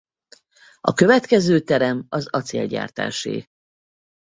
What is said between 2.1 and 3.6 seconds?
acélgyártásé.